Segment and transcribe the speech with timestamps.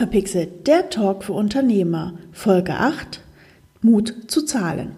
[0.00, 2.14] Unverpixelt, der Talk für Unternehmer.
[2.32, 3.20] Folge 8.
[3.82, 4.92] Mut zu zahlen.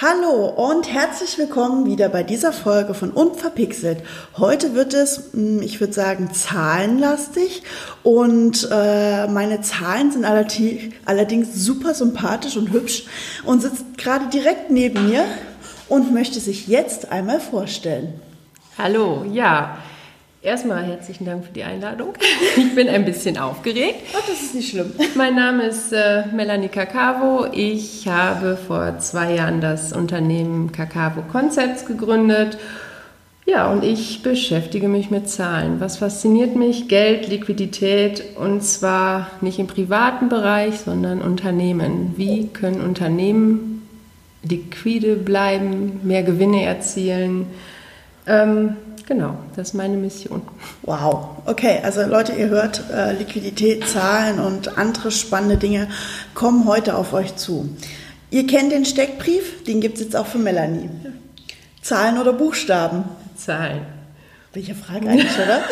[0.00, 3.98] Hallo und herzlich willkommen wieder bei dieser Folge von Unverpixelt.
[4.38, 7.64] Heute wird es, hm, ich würde sagen, zahlenlastig
[8.02, 13.04] und äh, meine Zahlen sind allerdings super sympathisch und hübsch
[13.44, 15.26] und sitzt gerade direkt neben mir
[15.90, 18.14] und möchte sich jetzt einmal vorstellen.
[18.78, 19.76] Hallo, ja.
[20.44, 22.12] Erstmal herzlichen Dank für die Einladung.
[22.58, 24.02] Ich bin ein bisschen aufgeregt.
[24.12, 24.92] Ach, das ist nicht schlimm.
[25.14, 27.46] Mein Name ist äh, Melanie Kakavo.
[27.50, 32.58] Ich habe vor zwei Jahren das Unternehmen Kakavo Concepts gegründet.
[33.46, 35.80] Ja, und ich beschäftige mich mit Zahlen.
[35.80, 36.88] Was fasziniert mich?
[36.88, 42.12] Geld, Liquidität und zwar nicht im privaten Bereich, sondern Unternehmen.
[42.18, 43.88] Wie können Unternehmen
[44.42, 47.46] liquide bleiben, mehr Gewinne erzielen?
[48.26, 50.40] Ähm, Genau, das ist meine Mission.
[50.82, 55.88] Wow, okay, also Leute, ihr hört, äh, Liquidität, Zahlen und andere spannende Dinge
[56.32, 57.68] kommen heute auf euch zu.
[58.30, 60.88] Ihr kennt den Steckbrief, den gibt es jetzt auch für Melanie.
[61.82, 63.04] Zahlen oder Buchstaben?
[63.36, 63.84] Zahlen.
[64.54, 65.64] Welche Frage eigentlich, oder?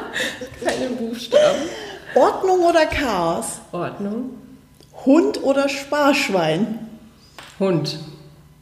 [0.64, 1.62] Keine Buchstaben.
[2.14, 3.60] Ordnung oder Chaos?
[3.72, 4.30] Ordnung.
[5.06, 6.80] Hund oder Sparschwein?
[7.58, 7.98] Hund.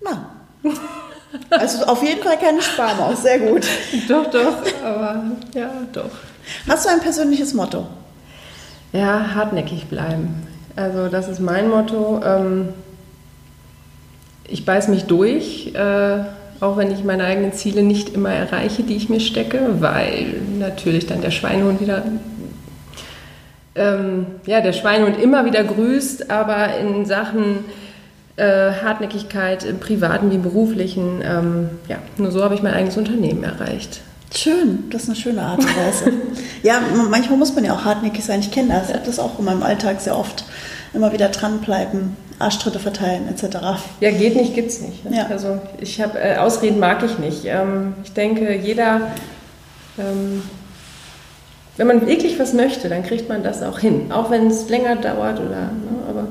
[0.00, 0.30] Na.
[1.50, 3.66] Also auf jeden Fall keine Sparmaus, sehr gut.
[4.08, 5.22] doch, doch, aber
[5.54, 6.10] ja, doch.
[6.68, 7.86] Hast du ein persönliches Motto?
[8.92, 10.46] Ja, hartnäckig bleiben.
[10.76, 12.20] Also das ist mein Motto.
[12.24, 12.68] Ähm,
[14.46, 16.18] ich beiß mich durch, äh,
[16.60, 21.06] auch wenn ich meine eigenen Ziele nicht immer erreiche, die ich mir stecke, weil natürlich
[21.06, 22.02] dann der Schweinehund wieder
[23.74, 27.64] ähm, ja, der Schweinehund immer wieder grüßt, aber in Sachen
[28.36, 31.22] äh, Hartnäckigkeit im privaten wie im beruflichen.
[31.22, 34.00] Ähm, ja, nur so habe ich mein eigenes Unternehmen erreicht.
[34.34, 36.12] Schön, das ist eine schöne Art und Weise.
[36.62, 36.80] ja,
[37.10, 38.40] manchmal muss man ja auch hartnäckig sein.
[38.40, 38.88] Ich kenne das.
[38.88, 40.44] Ich habe das auch in meinem Alltag sehr oft.
[40.94, 43.56] Immer wieder dranbleiben, Arschtritte verteilen etc.
[44.00, 45.04] Ja, geht nicht, gibt's nicht.
[45.04, 45.18] Ne?
[45.18, 45.26] Ja.
[45.26, 47.44] Also ich habe äh, Ausreden mag ich nicht.
[47.44, 49.12] Ähm, ich denke, jeder,
[49.98, 50.42] ähm,
[51.76, 54.12] wenn man wirklich was möchte, dann kriegt man das auch hin.
[54.12, 56.28] Auch wenn es länger dauert oder, ne, aber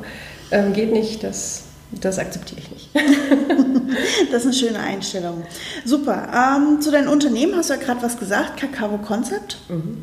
[0.52, 1.64] ähm, geht nicht, das
[2.00, 2.90] das akzeptiere ich nicht.
[4.31, 5.44] das ist eine schöne Einstellung.
[5.85, 6.29] Super.
[6.34, 9.57] Ähm, zu deinem Unternehmen hast du ja gerade was gesagt, Kakao Concept.
[9.69, 9.97] Mhm.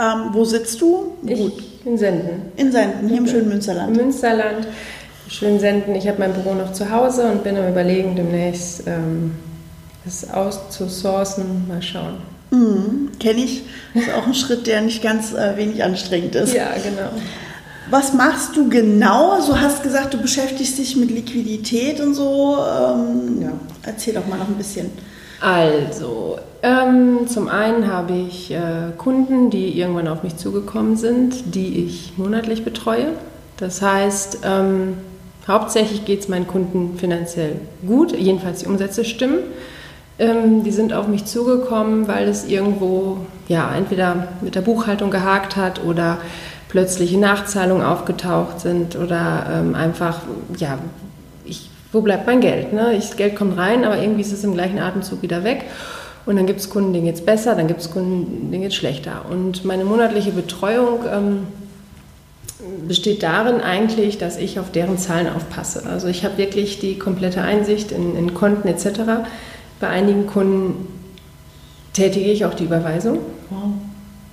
[0.00, 1.12] Ähm, wo sitzt du?
[1.24, 2.52] Ich in Senden.
[2.56, 3.96] In Senden, hier im schönen Münsterland.
[3.96, 4.68] Münsterland,
[5.28, 5.94] schön Senden.
[5.94, 9.32] Ich habe mein Büro noch zu Hause und bin am Überlegen, demnächst ähm,
[10.04, 11.66] das auszusourcen.
[11.66, 12.18] Mal schauen.
[12.50, 13.64] Mhm, Kenne ich.
[13.94, 16.54] Das ist auch ein Schritt, der nicht ganz äh, wenig anstrengend ist.
[16.54, 17.10] Ja, genau.
[17.90, 19.32] Was machst du genau?
[19.32, 22.56] Also du hast gesagt, du beschäftigst dich mit Liquidität und so.
[22.58, 23.52] Ähm, ja.
[23.82, 24.90] Erzähl doch mal noch ein bisschen.
[25.40, 31.84] Also, ähm, zum einen habe ich äh, Kunden, die irgendwann auf mich zugekommen sind, die
[31.84, 33.12] ich monatlich betreue.
[33.56, 34.94] Das heißt, ähm,
[35.46, 37.56] hauptsächlich geht es meinen Kunden finanziell
[37.86, 39.38] gut, jedenfalls die Umsätze stimmen.
[40.18, 45.54] Ähm, die sind auf mich zugekommen, weil es irgendwo ja entweder mit der Buchhaltung gehakt
[45.54, 46.18] hat oder
[46.68, 50.20] plötzliche Nachzahlungen aufgetaucht sind oder ähm, einfach,
[50.58, 50.78] ja,
[51.44, 52.72] ich, wo bleibt mein Geld?
[52.72, 52.94] Ne?
[52.94, 55.64] Ich, das Geld kommt rein, aber irgendwie ist es im gleichen Atemzug wieder weg.
[56.26, 58.72] Und dann gibt es Kunden, denen geht es besser, dann gibt es Kunden, denen geht
[58.72, 59.24] es schlechter.
[59.30, 61.46] Und meine monatliche Betreuung ähm,
[62.86, 65.84] besteht darin eigentlich, dass ich auf deren Zahlen aufpasse.
[65.88, 69.00] Also ich habe wirklich die komplette Einsicht in, in Konten etc.
[69.80, 70.86] Bei einigen Kunden
[71.94, 73.20] tätige ich auch die Überweisung.
[73.48, 73.70] Wow.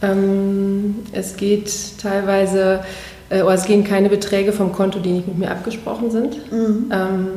[0.02, 2.82] Ähm, es geht teilweise,
[3.30, 6.52] äh, oder es gehen keine Beträge vom Konto, die nicht mit mir abgesprochen sind.
[6.52, 6.92] Mhm.
[6.92, 7.28] Ähm,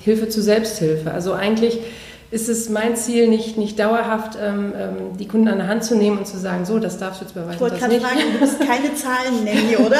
[0.00, 1.12] Hilfe zur Selbsthilfe.
[1.12, 1.80] Also eigentlich
[2.30, 5.96] ist es mein Ziel, nicht, nicht dauerhaft ähm, ähm die Kunden an der Hand zu
[5.96, 7.54] nehmen und zu sagen, so, das darfst du jetzt beweisen.
[7.54, 9.96] Ich wollte gerade fragen, du musst keine Zahlen nennen hier, oder?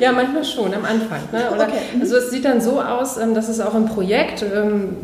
[0.00, 1.20] ja, manchmal schon, am Anfang.
[1.32, 1.42] Ne?
[1.52, 1.80] Okay.
[1.94, 2.00] Mhm.
[2.00, 4.96] Also es sieht dann so aus, ähm, dass es auch im Projekt, ähm,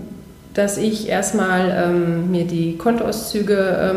[0.55, 3.94] dass ich erstmal mir die Kontoauszüge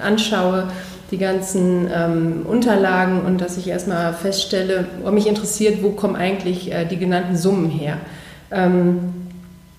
[0.00, 0.68] anschaue
[1.10, 6.72] die ganzen ähm, Unterlagen und dass ich erstmal feststelle, ob mich interessiert, wo kommen eigentlich
[6.72, 7.98] äh, die genannten Summen her.
[8.50, 9.14] Ähm,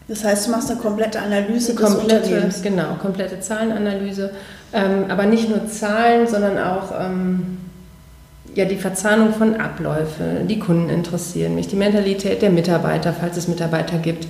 [0.08, 4.32] das heißt, du machst eine komplette Analyse des komplette, Genau, komplette Zahlenanalyse.
[4.74, 7.60] Ähm, aber nicht nur Zahlen, sondern auch ähm,
[8.56, 10.48] ja, die Verzahnung von Abläufen.
[10.48, 14.28] Die Kunden interessieren mich, die Mentalität der Mitarbeiter, falls es Mitarbeiter gibt.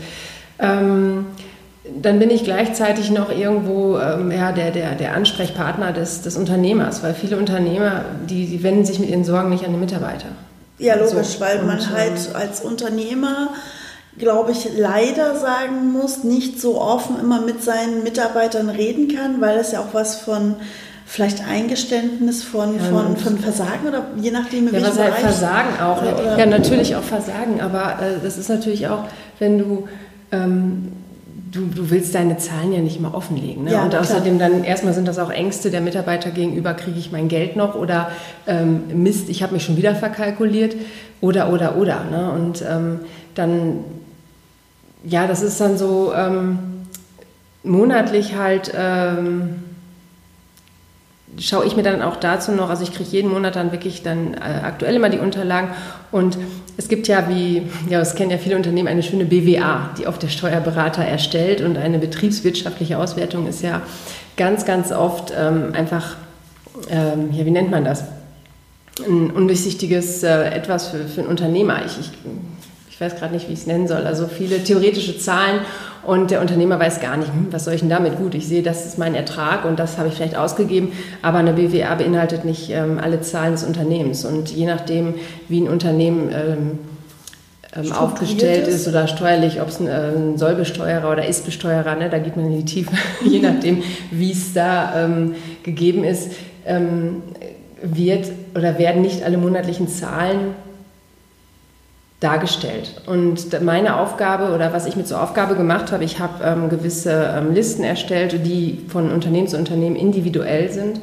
[2.02, 7.04] Dann bin ich gleichzeitig noch irgendwo ähm, ja, der, der, der Ansprechpartner des, des Unternehmers,
[7.04, 10.28] weil viele Unternehmer, die, die wenden sich mit ihren Sorgen nicht an die Mitarbeiter.
[10.78, 11.40] Ja, logisch, so.
[11.40, 13.50] weil man Und, halt ähm, als Unternehmer,
[14.18, 19.58] glaube ich, leider sagen muss, nicht so offen immer mit seinen Mitarbeitern reden kann, weil
[19.58, 20.56] es ja auch was von
[21.06, 25.80] vielleicht Eingeständnis von, ja, von, von Versagen oder je nachdem, in ja, was halt Versagen
[25.82, 26.02] auch.
[26.02, 26.38] Oder, oder?
[26.38, 29.06] Ja, natürlich auch Versagen, aber äh, das ist natürlich auch,
[29.40, 29.88] wenn du
[30.32, 30.92] ähm,
[31.52, 33.66] du, du willst deine Zahlen ja nicht mal offenlegen.
[33.66, 33.74] Ne?
[33.74, 34.50] Ja, und außerdem klar.
[34.50, 38.12] dann erstmal sind das auch Ängste der Mitarbeiter gegenüber, kriege ich mein Geld noch oder
[38.48, 40.76] ähm, Mist, ich habe mich schon wieder verkalkuliert
[41.22, 42.04] oder, oder, oder.
[42.10, 42.32] Ne?
[42.32, 43.00] Und ähm,
[43.36, 43.84] dann,
[45.04, 46.60] ja, das ist dann so ähm,
[47.64, 49.64] monatlich halt ähm,
[51.40, 54.34] schaue ich mir dann auch dazu noch, also ich kriege jeden Monat dann wirklich dann
[54.34, 55.70] äh, aktuell immer die Unterlagen
[56.12, 56.38] und
[56.78, 60.22] es gibt ja, wie, ja, es kennen ja viele Unternehmen, eine schöne BWA, die oft
[60.22, 63.82] der Steuerberater erstellt und eine betriebswirtschaftliche Auswertung ist ja
[64.38, 66.16] ganz, ganz oft ähm, einfach,
[66.90, 68.06] ähm, ja, wie nennt man das?
[69.06, 71.86] Ein undurchsichtiges äh, etwas für, für einen Unternehmer.
[71.86, 72.12] Ich, ich,
[73.00, 74.06] ich weiß gerade nicht, wie ich es nennen soll.
[74.06, 75.62] Also viele theoretische Zahlen
[76.06, 78.18] und der Unternehmer weiß gar nicht, hm, was soll ich denn damit?
[78.18, 80.92] Gut, ich sehe, das ist mein Ertrag und das habe ich vielleicht ausgegeben,
[81.22, 84.26] aber eine BWA beinhaltet nicht ähm, alle Zahlen des Unternehmens.
[84.26, 85.14] Und je nachdem,
[85.48, 86.80] wie ein Unternehmen ähm,
[87.74, 88.86] ähm, aufgestellt ist.
[88.86, 92.58] oder steuerlich, ob es ein, äh, ein Sollbesteuerer oder Ist-Besteuerer, ne, da geht man in
[92.58, 92.92] die Tiefe,
[93.24, 93.82] je nachdem,
[94.12, 96.34] wie es da ähm, gegeben ist,
[96.66, 97.22] ähm,
[97.82, 100.54] wird oder werden nicht alle monatlichen Zahlen
[102.20, 103.02] dargestellt.
[103.06, 107.34] Und meine Aufgabe oder was ich mit zur Aufgabe gemacht habe, ich habe ähm, gewisse
[107.36, 111.00] ähm, Listen erstellt, die von Unternehmen zu Unternehmen individuell sind.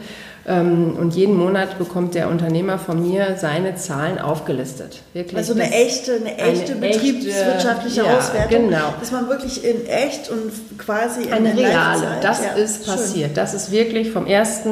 [0.48, 5.02] Ähm, und jeden Monat bekommt der Unternehmer von mir seine Zahlen aufgelistet.
[5.12, 8.68] Wirklich also eine echte, eine echte eine betriebswirtschaftliche echte, Auswertung.
[8.68, 8.94] genau.
[9.00, 12.18] Dass man wirklich in echt und quasi in eine reale.
[12.22, 13.28] Das ja, ist passiert.
[13.28, 13.34] Schön.
[13.34, 14.62] Das ist wirklich vom 1.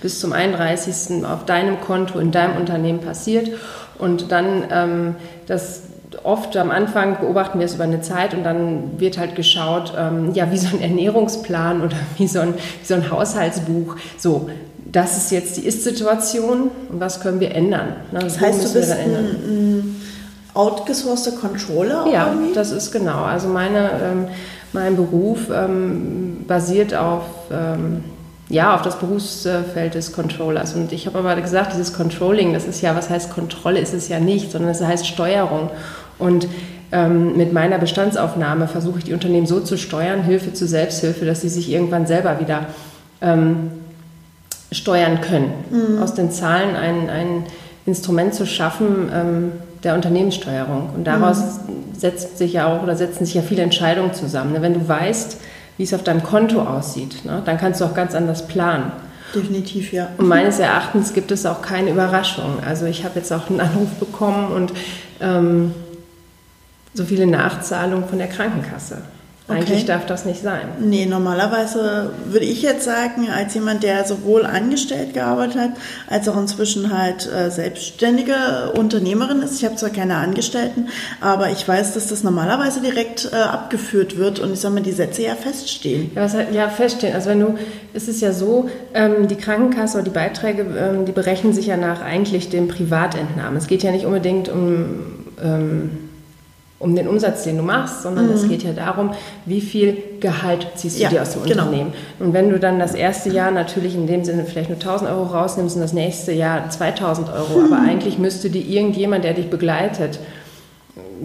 [0.00, 1.24] bis zum 31.
[1.24, 3.50] auf deinem Konto in deinem Unternehmen passiert.
[3.98, 5.16] Und dann ähm,
[5.46, 5.82] das
[6.24, 10.34] oft am Anfang beobachten wir es über eine Zeit und dann wird halt geschaut, ähm,
[10.34, 13.96] ja, wie so ein Ernährungsplan oder wie so ein, wie so ein Haushaltsbuch.
[14.18, 14.48] So,
[14.90, 17.96] das ist jetzt die Ist-Situation und was können wir ändern?
[18.10, 18.20] Ne?
[18.20, 19.96] Das heißt, du bist ein,
[20.54, 22.06] outgesourceter Controller?
[22.10, 22.54] Ja, irgendwie?
[22.54, 23.24] das ist genau.
[23.24, 24.26] Also meine, ähm,
[24.72, 28.04] mein Beruf ähm, basiert auf ähm,
[28.48, 30.74] ja, auf das Berufsfeld des Controllers.
[30.74, 34.08] Und ich habe aber gesagt, dieses Controlling, das ist ja, was heißt Kontrolle, ist es
[34.08, 35.70] ja nicht, sondern es heißt Steuerung.
[36.18, 36.48] Und
[36.92, 41.40] ähm, mit meiner Bestandsaufnahme versuche ich die Unternehmen so zu steuern, Hilfe zur Selbsthilfe, dass
[41.40, 42.66] sie sich irgendwann selber wieder
[43.20, 43.70] ähm,
[44.70, 45.52] steuern können.
[45.70, 46.02] Mhm.
[46.02, 47.44] Aus den Zahlen ein, ein
[47.86, 49.52] Instrument zu schaffen ähm,
[49.82, 50.90] der Unternehmenssteuerung.
[50.94, 51.98] Und daraus mhm.
[51.98, 54.52] setzt sich ja auch oder setzen sich ja viele Entscheidungen zusammen.
[54.52, 55.38] Ne, wenn du weißt,
[55.76, 58.92] wie es auf deinem Konto aussieht, ne, dann kannst du auch ganz anders planen.
[59.34, 60.08] Definitiv, ja.
[60.16, 62.58] Und meines Erachtens gibt es auch keine Überraschung.
[62.64, 64.72] Also ich habe jetzt auch einen Anruf bekommen und
[65.20, 65.74] ähm,
[66.94, 69.02] so viele Nachzahlungen von der Krankenkasse.
[69.46, 69.88] Eigentlich okay.
[69.88, 70.68] darf das nicht sein.
[70.80, 75.70] Nee, normalerweise würde ich jetzt sagen, als jemand, der sowohl angestellt gearbeitet hat,
[76.08, 79.58] als auch inzwischen halt äh, selbstständige Unternehmerin ist.
[79.58, 80.88] Ich habe zwar keine Angestellten,
[81.20, 84.92] aber ich weiß, dass das normalerweise direkt äh, abgeführt wird und ich sage mal, die
[84.92, 86.12] Sätze ja feststehen.
[86.14, 87.14] Ja, was, ja, feststehen.
[87.14, 87.58] Also wenn du,
[87.92, 91.76] es ist ja so, ähm, die Krankenkasse oder die Beiträge, ähm, die berechnen sich ja
[91.76, 93.58] nach eigentlich dem Privatentnahmen.
[93.58, 94.86] Es geht ja nicht unbedingt um
[95.42, 95.90] ähm,
[96.84, 98.34] um den Umsatz, den du machst, sondern mhm.
[98.34, 99.10] es geht ja darum,
[99.46, 101.64] wie viel Gehalt ziehst du ja, dir aus dem genau.
[101.64, 101.92] Unternehmen.
[102.20, 105.24] Und wenn du dann das erste Jahr natürlich in dem Sinne vielleicht nur 1000 Euro
[105.24, 107.64] rausnimmst und das nächste Jahr 2000 Euro, mhm.
[107.72, 110.20] aber eigentlich müsste dir irgendjemand, der dich begleitet,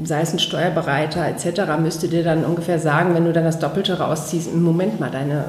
[0.04, 4.00] sei es ein Steuerbereiter etc., müsste dir dann ungefähr sagen, wenn du dann das Doppelte
[4.00, 5.46] rausziehst, im Moment mal deine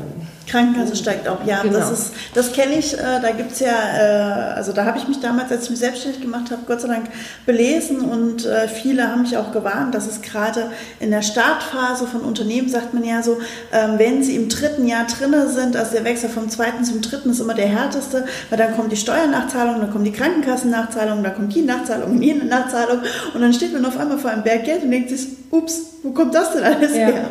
[0.51, 1.63] Krankenkasse steigt auch, ja.
[1.63, 1.79] Genau.
[1.79, 5.21] Das, das kenne ich, äh, da gibt es ja, äh, also da habe ich mich
[5.21, 7.07] damals, als ich mich selbstständig gemacht habe, Gott sei Dank
[7.47, 12.23] belesen und äh, viele haben mich auch gewarnt, dass es gerade in der Startphase von
[12.23, 13.39] Unternehmen, sagt man ja so,
[13.73, 17.31] ähm, wenn sie im dritten Jahr drinne sind, also der Wechsel vom zweiten zum dritten
[17.31, 21.55] ist immer der härteste, weil dann kommt die Steuernachzahlung, dann kommt die Krankenkassennachzahlung, dann kommt
[21.55, 23.01] die Nachzahlung, jene Nachzahlung
[23.35, 26.11] und dann steht man auf einmal vor einem Berg Geld und denkt sich, ups, wo
[26.11, 27.07] kommt das denn alles ja.
[27.07, 27.31] her?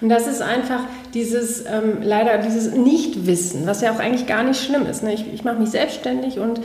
[0.00, 0.80] Und das ist einfach
[1.12, 5.02] dieses, ähm, leider dieses Nichtwissen, was ja auch eigentlich gar nicht schlimm ist.
[5.02, 5.12] Ne?
[5.14, 6.60] Ich, ich mache mich selbstständig und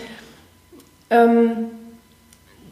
[1.09, 1.69] ähm,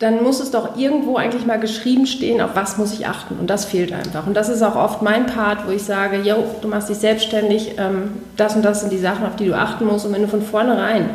[0.01, 3.35] dann muss es doch irgendwo eigentlich mal geschrieben stehen, auf was muss ich achten.
[3.39, 4.25] Und das fehlt einfach.
[4.25, 7.75] Und das ist auch oft mein Part, wo ich sage, jo, du machst dich selbstständig,
[7.77, 10.05] ähm, das und das sind die Sachen, auf die du achten musst.
[10.05, 11.11] Und wenn du von vornherein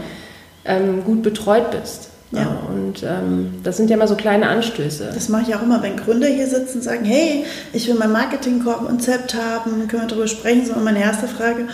[0.65, 2.59] ähm, gut betreut bist, ja.
[2.69, 5.11] Und ähm, das sind ja immer so kleine Anstöße.
[5.15, 8.13] Das mache ich auch immer, wenn Gründer hier sitzen und sagen, hey, ich will mein
[8.13, 10.67] Marketingkonzept haben, können wir darüber sprechen.
[10.67, 11.69] So, meine erste Frage,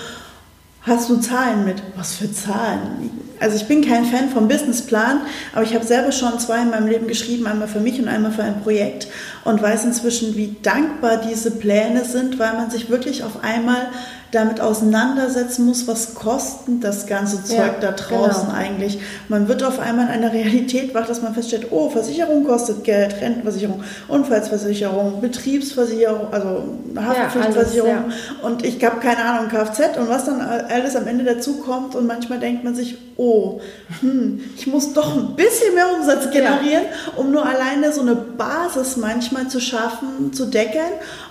[0.83, 1.83] hast du Zahlen mit?
[1.97, 3.11] Was für Zahlen?
[3.43, 6.87] also ich bin kein Fan vom Businessplan, aber ich habe selber schon zwei in meinem
[6.87, 9.09] Leben geschrieben, einmal für mich und einmal für ein Projekt
[9.45, 13.89] und weiß inzwischen, wie dankbar diese Pläne sind, weil man sich wirklich auf einmal
[14.33, 18.59] damit auseinandersetzen muss, was kostet das ganze Zeug ja, da draußen genau.
[18.59, 18.99] eigentlich.
[19.29, 23.21] Man wird auf einmal in einer Realität wach, dass man feststellt, oh, Versicherung kostet Geld,
[23.21, 26.65] Rentenversicherung, Unfallsversicherung, Betriebsversicherung, also
[26.97, 28.47] Haftpflichtversicherung ja, alles, ja.
[28.47, 32.07] und ich habe keine Ahnung, Kfz und was dann alles am Ende dazu kommt und
[32.07, 33.61] manchmal denkt man sich, oh,
[34.01, 36.85] hm, ich muss doch ein bisschen mehr Umsatz generieren,
[37.17, 40.81] um nur alleine so eine Basis manchmal zu schaffen, zu decken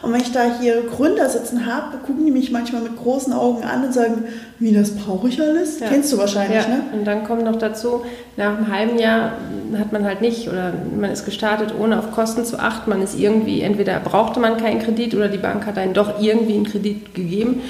[0.03, 3.33] und wenn ich da hier Gründer sitzen habe, gucken die mich manchmal mit mit großen
[3.33, 4.23] Augen an und sagen,
[4.59, 5.79] wie, das brauche ich alles?
[5.79, 5.87] Ja.
[5.87, 6.67] Kennst du wahrscheinlich, ja.
[6.67, 6.83] ne?
[6.93, 8.01] Und dann kommt noch dazu,
[8.37, 9.33] nach einem halben Jahr
[9.77, 12.89] hat man halt nicht oder man ist gestartet, ohne auf Kosten zu achten.
[12.89, 16.55] Man ist irgendwie, entweder brauchte man keinen Kredit oder die Bank hat einen doch irgendwie
[16.55, 17.61] einen Kredit gegeben.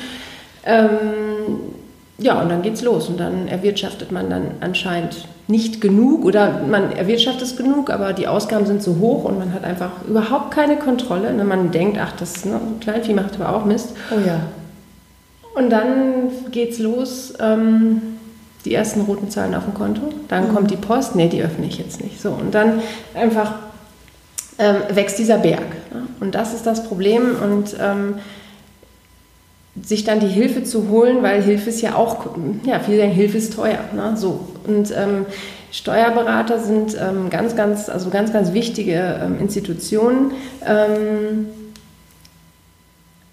[0.65, 0.89] Ähm,
[2.17, 6.91] ja, und dann geht's los und dann erwirtschaftet man dann anscheinend nicht genug oder man
[6.91, 10.77] erwirtschaftet es genug, aber die Ausgaben sind so hoch und man hat einfach überhaupt keine
[10.77, 11.33] Kontrolle.
[11.33, 11.43] Ne?
[11.43, 13.93] Man denkt, ach, das ne, Kleinvieh macht aber auch Mist.
[14.11, 14.39] Oh ja.
[15.53, 17.33] Und dann geht's los.
[17.39, 18.01] Ähm,
[18.65, 20.01] die ersten roten Zahlen auf dem Konto.
[20.27, 20.55] Dann mhm.
[20.55, 21.15] kommt die Post.
[21.15, 22.21] Nee, die öffne ich jetzt nicht.
[22.21, 22.81] So, und dann
[23.13, 23.55] einfach
[24.59, 25.65] ähm, wächst dieser Berg.
[25.93, 26.03] Ne?
[26.19, 27.35] Und das ist das Problem.
[27.41, 28.15] Und ähm,
[29.81, 32.25] sich dann die Hilfe zu holen, weil Hilfe ist ja auch,
[32.65, 33.79] ja, viele sagen, Hilfe ist teuer.
[33.95, 34.13] Ne?
[34.15, 34.41] So.
[34.67, 35.25] Und ähm,
[35.71, 40.31] Steuerberater sind ähm, ganz, ganz, also ganz, ganz wichtige ähm, Institutionen.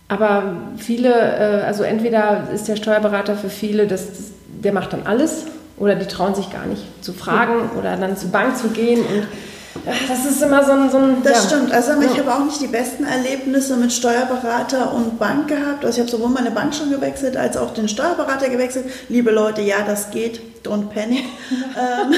[0.08, 4.06] Aber viele, äh, also entweder ist der Steuerberater für viele, das,
[4.48, 5.44] der macht dann alles
[5.76, 9.28] oder die trauen sich gar nicht zu fragen oder dann zur Bank zu gehen und
[10.08, 10.90] das ist immer so ein.
[10.90, 11.50] So ein das ja.
[11.50, 11.72] stimmt.
[11.72, 12.24] Also ich ja.
[12.24, 15.84] habe auch nicht die besten Erlebnisse mit Steuerberater und Bank gehabt.
[15.84, 18.86] Also ich habe sowohl meine Bank schon gewechselt als auch den Steuerberater gewechselt.
[19.08, 20.40] Liebe Leute, ja, das geht.
[20.64, 21.24] Don't panic.
[21.52, 22.14] ähm,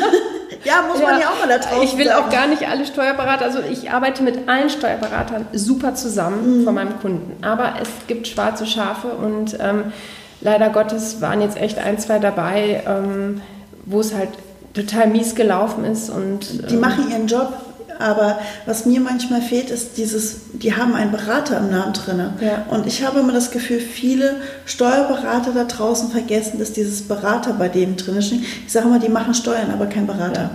[0.64, 2.24] ja, muss man ja auch mal da drauf Ich will sagen.
[2.24, 6.64] auch gar nicht alle Steuerberater, also ich arbeite mit allen Steuerberatern super zusammen mhm.
[6.64, 7.42] von meinem Kunden.
[7.42, 9.92] Aber es gibt schwarze Schafe und ähm,
[10.40, 13.40] leider Gottes waren jetzt echt ein, zwei dabei, ähm,
[13.84, 14.30] wo es halt
[14.74, 16.10] total mies gelaufen ist.
[16.10, 17.52] Und, die ähm, machen ihren Job
[18.00, 22.20] aber was mir manchmal fehlt, ist dieses, die haben einen Berater im Namen drin.
[22.40, 22.64] Ja.
[22.68, 27.68] Und ich habe immer das Gefühl, viele Steuerberater da draußen vergessen, dass dieses Berater bei
[27.68, 28.40] denen drin steht.
[28.66, 30.42] Ich sage immer, die machen Steuern, aber kein Berater.
[30.42, 30.50] Ja.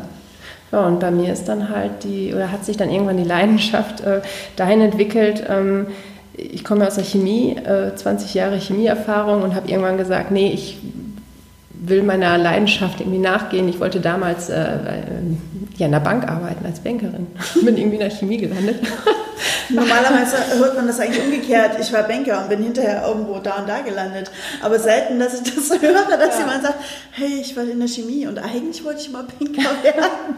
[0.71, 4.01] Ja, und bei mir ist dann halt die, oder hat sich dann irgendwann die Leidenschaft
[4.01, 4.21] äh,
[4.55, 5.43] dahin entwickelt.
[5.47, 5.87] Ähm,
[6.35, 10.77] ich komme aus der Chemie, äh, 20 Jahre Chemieerfahrung und habe irgendwann gesagt, nee, ich
[11.82, 13.67] will meiner Leidenschaft irgendwie nachgehen.
[13.67, 14.77] Ich wollte damals äh,
[15.77, 17.27] ja, in der Bank arbeiten als Bankerin.
[17.62, 18.79] Bin irgendwie in der Chemie gelandet.
[19.70, 21.77] Normalerweise hört man das eigentlich umgekehrt.
[21.79, 24.29] Ich war Banker und bin hinterher irgendwo da und da gelandet.
[24.62, 26.39] Aber selten, dass ich das höre, dass ja.
[26.39, 26.75] jemand sagt,
[27.12, 30.36] hey, ich war in der Chemie und eigentlich wollte ich mal Banker werden.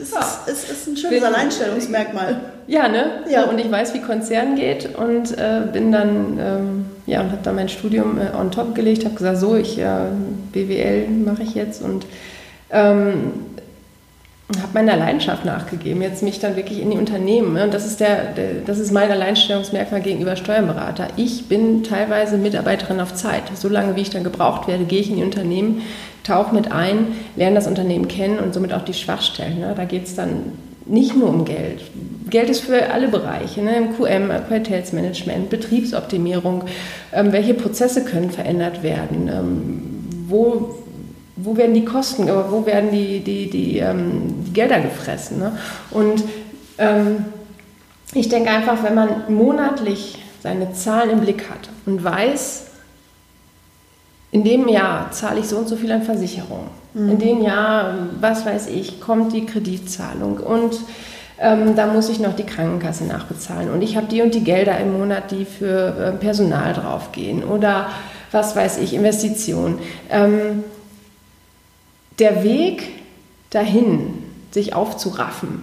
[0.00, 0.20] Es, ja.
[0.20, 2.40] ist, es ist, ein schönes bin, Alleinstellungsmerkmal.
[2.66, 3.24] Ja, ne?
[3.28, 3.44] Ja.
[3.44, 7.56] und ich weiß, wie Konzern geht und äh, bin dann, ähm, ja, und habe dann
[7.56, 10.06] mein Studium äh, on top gelegt, habe gesagt, so, ich, äh,
[10.52, 12.06] BWL mache ich jetzt und
[12.70, 13.32] ähm,
[14.58, 17.54] habe meiner Leidenschaft nachgegeben, jetzt mich dann wirklich in die Unternehmen.
[17.54, 17.64] Ne?
[17.64, 21.08] Und das ist, der, der, das ist mein Alleinstellungsmerkmal gegenüber Steuerberater.
[21.16, 23.44] Ich bin teilweise Mitarbeiterin auf Zeit.
[23.54, 25.82] So lange, wie ich dann gebraucht werde, gehe ich in die Unternehmen,
[26.24, 29.60] tauche mit ein, lerne das Unternehmen kennen und somit auch die Schwachstellen.
[29.60, 29.72] Ne?
[29.76, 30.52] Da geht es dann
[30.86, 31.82] nicht nur um Geld.
[32.28, 33.88] Geld ist für alle Bereiche, ne?
[33.96, 36.64] QM, Qualitätsmanagement, Betriebsoptimierung,
[37.12, 39.89] ähm, welche Prozesse können verändert werden, ähm,
[40.30, 40.76] wo
[41.44, 45.38] wo werden die Kosten, aber wo werden die, die, die, ähm, die Gelder gefressen?
[45.38, 45.56] Ne?
[45.90, 46.22] Und
[46.78, 47.24] ähm,
[48.12, 52.66] ich denke einfach, wenn man monatlich seine Zahlen im Blick hat und weiß,
[54.32, 57.10] in dem Jahr zahle ich so und so viel an Versicherung, mhm.
[57.10, 60.78] in dem Jahr, was weiß ich, kommt die Kreditzahlung und
[61.38, 64.78] ähm, da muss ich noch die Krankenkasse nachbezahlen und ich habe die und die Gelder
[64.78, 67.88] im Monat, die für äh, Personal draufgehen oder
[68.32, 69.78] was weiß ich, Investitionen.
[70.10, 70.64] Ähm,
[72.18, 72.88] der Weg
[73.50, 75.62] dahin, sich aufzuraffen,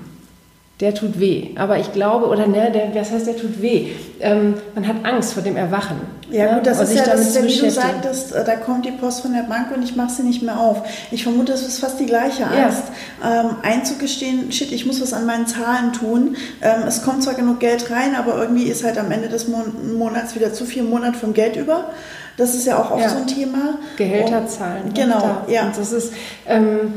[0.80, 1.50] der tut weh.
[1.56, 3.88] Aber ich glaube, oder ne, der, was heißt, der tut weh?
[4.20, 5.98] Ähm, man hat Angst vor dem Erwachen.
[6.30, 9.22] Ja, gut, das ist ja, das, ist wie du sagtest, äh, da kommt die Post
[9.22, 10.84] von der Bank und ich mache sie nicht mehr auf.
[11.10, 12.84] Ich vermute, das ist fast die gleiche Angst.
[13.24, 13.42] Ja.
[13.42, 16.36] Ähm, einzugestehen, shit, ich muss was an meinen Zahlen tun.
[16.62, 20.36] Ähm, es kommt zwar genug Geld rein, aber irgendwie ist halt am Ende des Monats
[20.36, 21.90] wieder zu viel Monat vom Geld über.
[22.38, 23.10] Das ist ja auch oft ja.
[23.10, 23.79] so ein Thema.
[23.98, 24.88] Gehälter zahlen.
[24.88, 24.94] Ne?
[24.94, 25.46] Genau, da.
[25.48, 25.65] ja.
[25.65, 26.13] Und das ist,
[26.48, 26.94] ähm,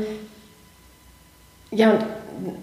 [1.71, 1.93] ja,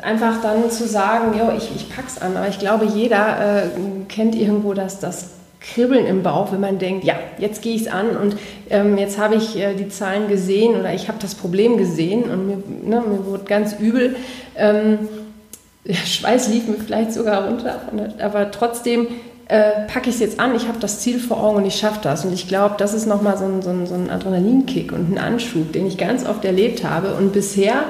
[0.03, 2.37] einfach dann zu sagen, jo, ich, ich pack's an.
[2.37, 3.69] Aber ich glaube, jeder äh,
[4.09, 5.31] kennt irgendwo das, das
[5.61, 8.37] Kribbeln im Bauch, wenn man denkt, ja, jetzt gehe ich es an und
[8.71, 12.47] ähm, jetzt habe ich äh, die Zahlen gesehen oder ich habe das Problem gesehen und
[12.47, 14.17] mir, ne, mir wurde ganz übel.
[14.57, 15.09] Ähm,
[15.85, 17.81] der Schweiß lief mir vielleicht sogar runter,
[18.21, 19.09] aber trotzdem
[19.49, 22.01] äh, packe ich es jetzt an, ich habe das Ziel vor Augen und ich schaffe
[22.03, 22.25] das.
[22.25, 25.19] Und ich glaube, das ist nochmal so ein, so, ein, so ein Adrenalinkick und ein
[25.19, 27.15] Anschub, den ich ganz oft erlebt habe.
[27.15, 27.85] Und bisher,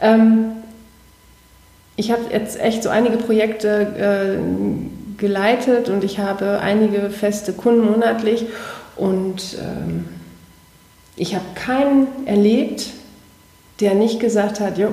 [0.00, 0.52] ähm,
[1.96, 7.84] ich habe jetzt echt so einige Projekte äh, geleitet und ich habe einige feste Kunden
[7.84, 8.46] monatlich
[8.96, 10.06] und ähm,
[11.16, 12.86] ich habe keinen erlebt,
[13.80, 14.88] der nicht gesagt hat, jo,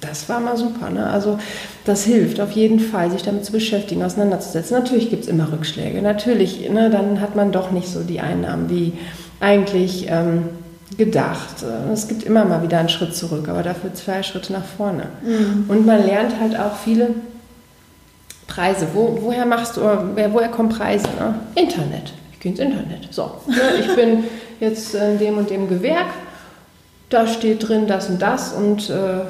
[0.00, 0.90] das war mal super.
[0.90, 1.06] Ne?
[1.06, 1.38] Also
[1.84, 4.78] das hilft auf jeden Fall, sich damit zu beschäftigen, auseinanderzusetzen.
[4.78, 6.00] Natürlich gibt es immer Rückschläge.
[6.02, 8.92] Natürlich, ne, dann hat man doch nicht so die Einnahmen wie
[9.40, 10.44] eigentlich ähm,
[10.96, 11.64] gedacht.
[11.92, 15.04] Es gibt immer mal wieder einen Schritt zurück, aber dafür zwei Schritte nach vorne.
[15.22, 15.64] Mhm.
[15.68, 17.10] Und man lernt halt auch viele
[18.46, 18.88] Preise.
[18.94, 21.08] Wo, woher machst du, woher kommen Preise?
[21.18, 21.34] Ne?
[21.54, 22.12] Internet.
[22.32, 23.08] Ich gehe ins Internet.
[23.10, 23.54] So, ne?
[23.80, 24.24] ich bin
[24.60, 26.08] jetzt in dem und dem Gewerk.
[27.10, 29.20] Da steht drin das und das und äh,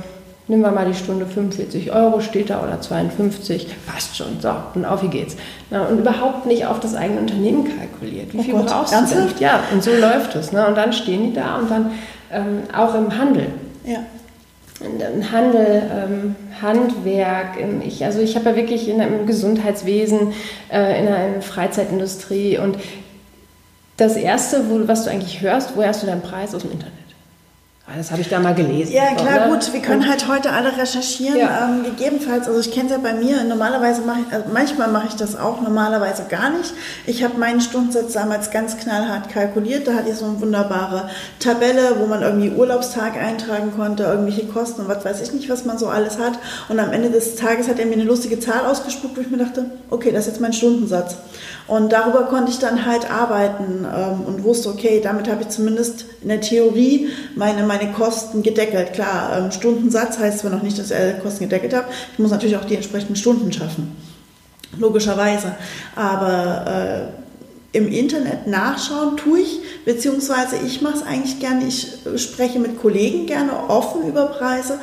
[0.49, 4.87] Nehmen wir mal die Stunde 45 Euro, steht da oder 52, passt schon, so, und
[4.87, 5.37] auf wie geht's.
[5.69, 8.33] Na, und überhaupt nicht auf das eigene Unternehmen kalkuliert.
[8.33, 9.28] Wie oh viel Gott, brauchst du denn?
[9.40, 10.50] Ja, und so läuft es.
[10.50, 10.67] Ne?
[10.67, 11.90] Und dann stehen die da und dann
[12.33, 13.49] ähm, auch im Handel.
[13.85, 13.99] Ja.
[14.81, 20.33] Im Handel, ähm, Handwerk, im, ich, also ich habe ja wirklich in einem Gesundheitswesen,
[20.73, 22.78] äh, in einer Freizeitindustrie und
[23.99, 26.98] das Erste, wo, was du eigentlich hörst, woher hast du deinen Preis aus dem Internet?
[27.90, 28.92] Ah, das habe ich da mal gelesen.
[28.92, 29.49] Ja, klar, oder?
[29.49, 29.73] gut.
[29.73, 31.38] Wir können und halt heute alle recherchieren.
[31.38, 31.71] Ja.
[31.71, 35.07] Ähm, gegebenenfalls, also ich kenne es ja bei mir, normalerweise mache ich, also manchmal mache
[35.09, 36.75] ich das auch, normalerweise gar nicht.
[37.07, 39.88] Ich habe meinen Stundensatz damals ganz knallhart kalkuliert.
[39.88, 41.09] Da hatte ich so eine wunderbare
[41.40, 45.64] Tabelle, wo man irgendwie Urlaubstag eintragen konnte, irgendwelche Kosten und was weiß ich nicht, was
[45.64, 46.38] man so alles hat.
[46.68, 49.38] Und am Ende des Tages hat er mir eine lustige Zahl ausgespuckt, wo ich mir
[49.38, 51.16] dachte, okay, das ist jetzt mein Stundensatz.
[51.68, 56.06] Und darüber konnte ich dann halt arbeiten ähm, und wusste, okay, damit habe ich zumindest
[56.22, 58.94] in der Theorie meine, meine Kosten gedeckelt.
[58.94, 61.87] Klar, ähm, Stundensatz heißt zwar noch nicht, dass ich Kosten gedeckelt habe.
[62.14, 63.94] Ich muss natürlich auch die entsprechenden Stunden schaffen.
[64.78, 65.56] Logischerweise.
[65.94, 72.59] Aber äh, im Internet nachschauen tue ich, beziehungsweise ich mache es eigentlich gerne, ich spreche
[72.59, 74.78] mit Kollegen gerne offen über Preise,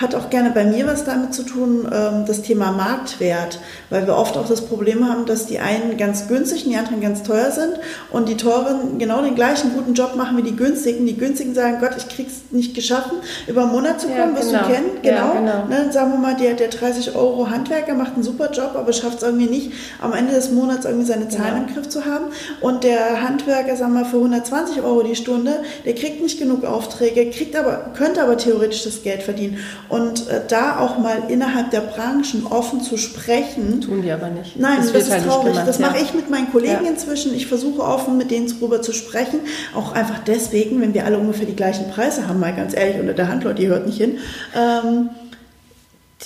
[0.00, 3.58] hat auch gerne bei mir was damit zu tun, ähm, das Thema Marktwert,
[3.90, 7.00] weil wir oft auch das Problem haben, dass die einen ganz günstig und die anderen
[7.00, 7.74] ganz teuer sind
[8.12, 11.04] und die teuren genau den gleichen guten Job machen wie die günstigen.
[11.04, 14.50] Die günstigen sagen, Gott, ich krieg's nicht geschaffen, über einen Monat zu kommen, ja, wirst
[14.50, 14.62] genau.
[14.62, 15.16] du kennen, genau.
[15.16, 15.66] Ja, genau.
[15.66, 19.18] Ne, sagen wir mal, der, der 30 Euro Handwerker macht einen super Job, aber schafft
[19.18, 21.68] es irgendwie nicht, am Ende des Monats irgendwie seine Zahlen genau.
[21.68, 22.26] im Griff zu haben.
[22.60, 26.64] Und der Handwerker, sagen wir mal, für 120 Euro die Stunde, der kriegt nicht genug
[26.64, 29.58] Aufträge, kriegt aber, könnte aber theoretisch das Geld verdienen.
[29.88, 33.80] Und äh, da auch mal innerhalb der Branchen offen zu sprechen.
[33.80, 34.58] Tun die aber nicht.
[34.58, 35.52] Nein, das, das ist halt traurig.
[35.52, 35.86] Gemacht, das ja.
[35.86, 36.90] mache ich mit meinen Kollegen ja.
[36.90, 37.34] inzwischen.
[37.34, 39.40] Ich versuche offen mit denen darüber zu sprechen.
[39.74, 43.14] Auch einfach deswegen, wenn wir alle ungefähr die gleichen Preise haben, mal ganz ehrlich, unter
[43.14, 44.18] der Hand, Leute, ihr hört nicht hin.
[44.54, 45.10] Ähm,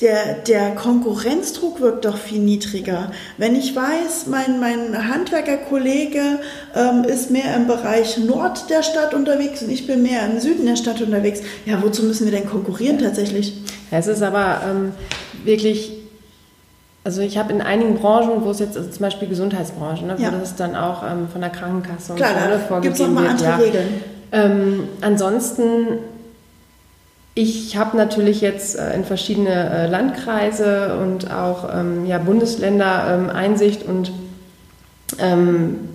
[0.02, 3.12] der, der Konkurrenzdruck wirkt doch viel niedriger.
[3.38, 6.40] Wenn ich weiß, mein, mein Handwerkerkollege
[6.74, 10.66] ähm, ist mehr im Bereich Nord der Stadt unterwegs und ich bin mehr im Süden
[10.66, 13.62] der Stadt unterwegs, ja, wozu müssen wir denn konkurrieren tatsächlich?
[13.92, 14.92] es ist aber ähm,
[15.44, 15.92] wirklich,
[17.04, 20.22] also ich habe in einigen Branchen, wo es jetzt, also zum Beispiel Gesundheitsbranche, ne, wo
[20.22, 20.30] ja.
[20.30, 23.48] das dann auch ähm, von der Krankenkasse und Klar, so ne, vorgegeben gibt es andere
[23.48, 23.56] ja.
[23.56, 23.88] Regeln.
[24.32, 25.98] Ähm, ansonsten
[27.34, 33.30] ich habe natürlich jetzt äh, in verschiedene äh, Landkreise und auch ähm, ja, Bundesländer ähm,
[33.30, 34.12] Einsicht und
[35.18, 35.88] ähm,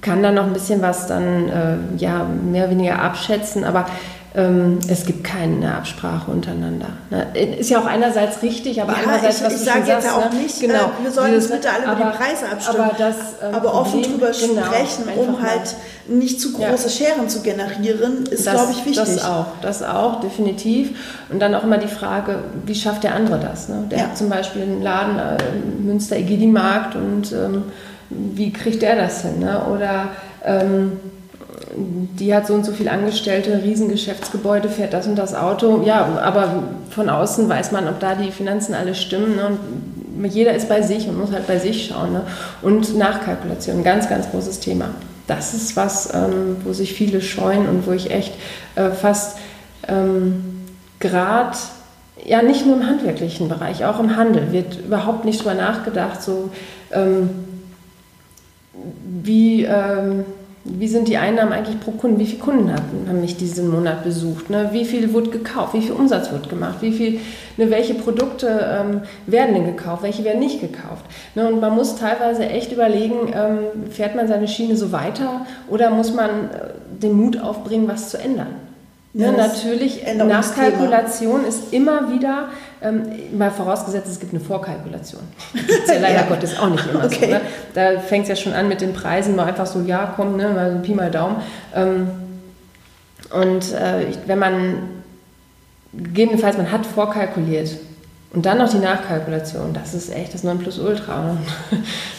[0.00, 3.64] kann da noch ein bisschen was dann äh, ja, mehr oder weniger abschätzen.
[3.64, 3.86] Aber
[4.34, 6.88] es gibt keine Absprache untereinander.
[7.32, 10.12] Ist ja auch einerseits richtig, aber ja, andererseits, ich, was ich du schon sagst, ja
[10.12, 10.40] auch ne?
[10.40, 13.16] nicht, genau, äh, wir sollten uns bitte alle aber, über die Preise abstimmen, aber, das,
[13.42, 15.74] ähm, aber offen Problem, drüber genau, sprechen, um halt
[16.08, 17.06] nicht zu große ja.
[17.06, 18.96] Scheren zu generieren, ist, glaube ich, wichtig.
[18.96, 21.24] Das auch, das auch, definitiv.
[21.30, 23.68] Und dann auch immer die Frage, wie schafft der andere das?
[23.68, 23.86] Ne?
[23.90, 24.04] Der ja.
[24.04, 25.38] hat zum Beispiel einen Laden äh,
[25.82, 27.64] Münster Egidi-Markt und ähm,
[28.10, 29.40] wie kriegt der das hin?
[29.40, 29.62] Ne?
[29.74, 30.08] Oder
[30.44, 30.92] ähm,
[32.18, 35.82] die hat so und so viel Angestellte, Riesengeschäftsgebäude, fährt das und das Auto.
[35.84, 39.36] Ja, aber von außen weiß man, ob da die Finanzen alle stimmen.
[39.36, 39.58] Ne?
[40.16, 42.12] Und jeder ist bei sich und muss halt bei sich schauen.
[42.12, 42.22] Ne?
[42.62, 44.90] Und Nachkalkulation, ganz, ganz großes Thema.
[45.26, 48.32] Das ist was, ähm, wo sich viele scheuen und wo ich echt
[48.74, 49.38] äh, fast
[49.86, 50.64] ähm,
[50.98, 51.56] gerade,
[52.24, 56.50] ja nicht nur im handwerklichen Bereich, auch im Handel wird überhaupt nicht drüber nachgedacht, so
[56.90, 57.30] ähm,
[59.22, 60.24] wie ähm,
[60.70, 62.18] wie sind die Einnahmen eigentlich pro Kunden?
[62.18, 64.50] Wie viele Kunden haben, haben mich diesen Monat besucht?
[64.50, 64.68] Ne?
[64.72, 65.74] Wie viel wurde gekauft?
[65.74, 66.78] Wie viel Umsatz wird gemacht?
[66.80, 67.20] Wie viel,
[67.56, 70.02] ne, welche Produkte ähm, werden denn gekauft?
[70.02, 71.04] Welche werden nicht gekauft?
[71.34, 71.48] Ne?
[71.48, 76.12] Und man muss teilweise echt überlegen, ähm, fährt man seine Schiene so weiter oder muss
[76.12, 78.67] man äh, den Mut aufbringen, was zu ändern?
[79.18, 82.50] Ja, ne, natürlich, Nachkalkulation ist immer wieder,
[82.80, 83.02] ähm,
[83.36, 85.22] mal vorausgesetzt, es gibt eine Vorkalkulation.
[85.54, 86.26] Das ist ja leider ja.
[86.28, 87.18] Gottes auch nicht immer okay.
[87.22, 87.26] so.
[87.26, 87.40] Ne?
[87.74, 90.48] Da fängt es ja schon an mit den Preisen, mal einfach so, ja, komm, ne,
[90.50, 91.38] mal so Pi mal Daumen.
[91.74, 92.10] Ähm,
[93.30, 94.74] und äh, wenn man,
[95.92, 97.70] gegebenenfalls, man hat vorkalkuliert,
[98.32, 101.36] und dann noch die Nachkalkulation, das ist echt das Nonplusultra.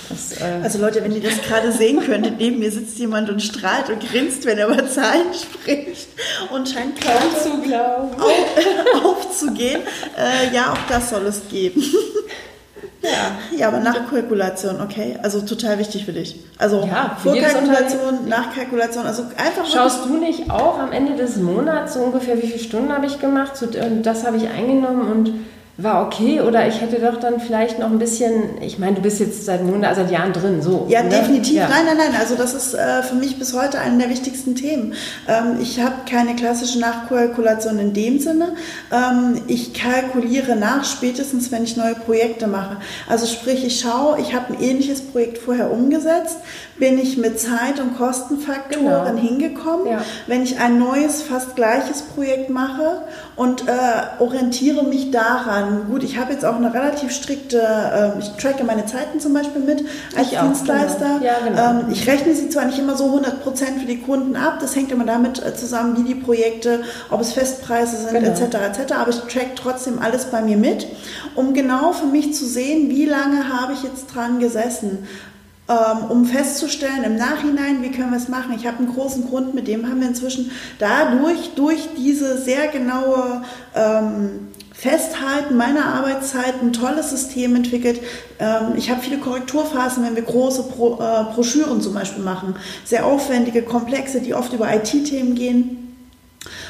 [0.10, 3.44] Das, äh also Leute, wenn ihr das gerade sehen könntet, neben mir sitzt jemand und
[3.44, 6.08] strahlt und grinst, wenn er über Zahlen spricht
[6.52, 9.82] und scheint kaum zu glauben, auf, aufzugehen.
[10.18, 11.84] Äh, ja, auch das soll es geben.
[13.02, 13.58] Ja.
[13.58, 15.18] ja, aber Nachkalkulation, okay.
[15.24, 16.44] Also total wichtig für dich.
[16.58, 19.66] Also ja, Vorkalkulation, Nachkalkulation, also einfach.
[19.66, 23.22] Schaust du nicht auch am Ende des Monats so ungefähr, wie viele Stunden habe ich
[23.22, 23.54] gemacht?
[24.04, 25.34] das habe ich eingenommen und
[25.82, 29.20] war okay oder ich hätte doch dann vielleicht noch ein bisschen, ich meine, du bist
[29.20, 30.86] jetzt seit Monaten, seit Jahren drin, so.
[30.90, 31.10] Ja, ne?
[31.10, 31.56] definitiv.
[31.56, 31.70] Ja.
[31.70, 32.20] Nein, nein, nein.
[32.20, 34.94] Also das ist äh, für mich bis heute einer der wichtigsten Themen.
[35.28, 38.56] Ähm, ich habe keine klassische Nachkalkulation in dem Sinne.
[38.92, 42.78] Ähm, ich kalkuliere nach, spätestens wenn ich neue Projekte mache.
[43.08, 46.38] Also sprich, ich schaue, ich habe ein ähnliches Projekt vorher umgesetzt,
[46.78, 49.22] bin ich mit Zeit- und Kostenfaktoren genau.
[49.22, 49.88] hingekommen.
[49.88, 50.02] Ja.
[50.28, 53.04] Wenn ich ein neues, fast gleiches Projekt mache
[53.40, 53.72] und äh,
[54.20, 55.86] orientiere mich daran.
[55.90, 59.62] Gut, ich habe jetzt auch eine relativ strikte, äh, ich tracke meine Zeiten zum Beispiel
[59.62, 61.06] mit als ich Dienstleister.
[61.06, 61.24] Auch, genau.
[61.24, 61.80] Ja, genau.
[61.80, 64.92] ähm, ich rechne sie zwar nicht immer so 100% für die Kunden ab, das hängt
[64.92, 68.28] immer damit äh, zusammen, wie die Projekte, ob es Festpreise sind, genau.
[68.28, 70.86] etc., etc., aber ich track trotzdem alles bei mir mit,
[71.36, 75.08] um genau für mich zu sehen, wie lange habe ich jetzt dran gesessen
[76.10, 78.54] um festzustellen im Nachhinein, wie können wir es machen.
[78.56, 83.44] Ich habe einen großen Grund, mit dem haben wir inzwischen dadurch, durch diese sehr genaue
[83.76, 88.00] ähm, Festhalten meiner Arbeitszeit ein tolles System entwickelt.
[88.40, 92.56] Ähm, ich habe viele Korrekturphasen, wenn wir große äh, Broschüren zum Beispiel machen,
[92.86, 95.89] sehr aufwendige, komplexe, die oft über IT-Themen gehen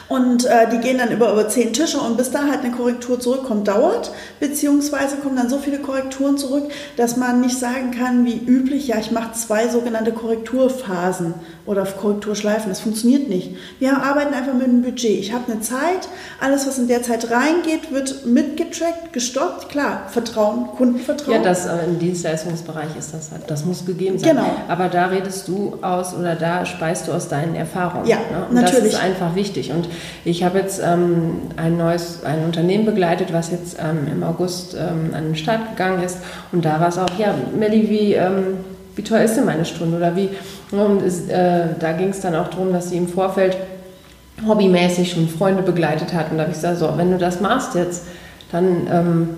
[0.10, 3.20] und äh, die gehen dann über, über zehn Tische und bis da halt eine Korrektur
[3.20, 8.38] zurückkommt, dauert, beziehungsweise kommen dann so viele Korrekturen zurück, dass man nicht sagen kann, wie
[8.38, 11.36] üblich, ja, ich mache zwei sogenannte Korrekturphasen
[11.68, 12.70] oder Korrekturschleifen.
[12.70, 13.56] Das funktioniert nicht.
[13.78, 15.20] Wir arbeiten einfach mit einem Budget.
[15.20, 19.70] Ich habe eine Zeit, alles, was in der Zeit reingeht, wird mitgetrackt, gestoppt.
[19.70, 21.38] Klar, Vertrauen, Kundenvertrauen.
[21.38, 24.36] Ja, das äh, im Dienstleistungsbereich ist das halt, das muss gegeben sein.
[24.36, 24.50] Genau.
[24.68, 28.08] Aber da redest du aus oder da speist du aus deinen Erfahrungen.
[28.08, 28.48] Ja, ne?
[28.50, 28.94] Und natürlich.
[28.94, 29.72] Das ist einfach wichtig.
[29.72, 29.88] Und
[30.26, 35.14] ich habe jetzt ähm, ein neues, ein Unternehmen begleitet, was jetzt ähm, im August ähm,
[35.14, 36.20] an den Start gegangen ist.
[36.52, 38.58] Und da war es auch, ja, Melli, wie ähm,
[39.00, 40.30] wie teuer ist denn meine Stunde oder wie.
[40.72, 43.56] Und es, äh, da ging es dann auch darum, dass sie im Vorfeld
[44.46, 46.32] hobbymäßig schon Freunde begleitet hat.
[46.32, 48.04] Und da habe ich gesagt, so, wenn du das machst jetzt,
[48.52, 49.30] dann ähm,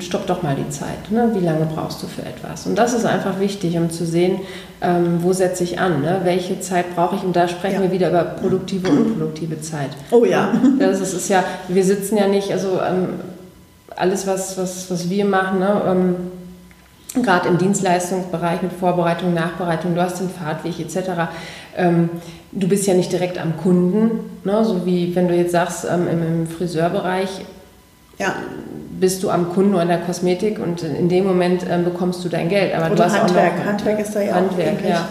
[0.00, 1.10] stopp doch mal die Zeit.
[1.10, 1.30] Ne?
[1.34, 2.66] Wie lange brauchst du für etwas?
[2.66, 4.40] Und das ist einfach wichtig, um zu sehen,
[4.80, 6.20] ähm, wo setze ich an, ne?
[6.24, 7.22] welche Zeit brauche ich.
[7.22, 7.82] Und da sprechen ja.
[7.82, 9.90] wir wieder über produktive und unproduktive Zeit.
[10.10, 10.52] Oh ja.
[10.78, 13.08] Das ist, ist ja, wir sitzen ja nicht, also ähm,
[13.94, 15.82] alles, was, was, was wir machen, ne?
[15.86, 16.16] Ähm,
[17.22, 21.30] gerade im Dienstleistungsbereich mit Vorbereitung, Nachbereitung, du hast den Fahrtweg etc.
[21.76, 22.10] Ähm,
[22.52, 24.64] du bist ja nicht direkt am Kunden, ne?
[24.64, 27.44] so wie wenn du jetzt sagst, ähm, im, im, Friseurbereich
[28.18, 28.36] ja.
[28.98, 32.28] bist du am Kunden oder in der Kosmetik und in dem Moment ähm, bekommst du
[32.28, 32.74] dein Geld.
[32.74, 35.08] Aber oder du hast Handwerk, auch noch, Handwerk ist da ja Handwerk, auch ja.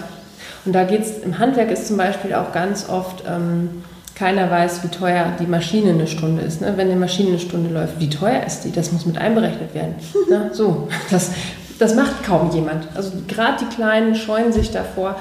[0.65, 3.83] Und da geht's, im Handwerk ist zum Beispiel auch ganz oft, ähm,
[4.15, 6.61] keiner weiß, wie teuer die Maschine eine Stunde ist.
[6.61, 6.73] Ne?
[6.77, 8.71] Wenn eine Maschine eine Stunde läuft, wie teuer ist die?
[8.71, 9.95] Das muss mit einberechnet werden.
[10.29, 10.49] ne?
[10.53, 11.31] So, das
[11.79, 12.87] das macht kaum jemand.
[12.95, 15.17] Also gerade die Kleinen scheuen sich davor,